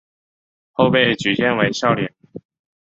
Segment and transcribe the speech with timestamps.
[0.71, 2.11] 后被举荐为孝廉。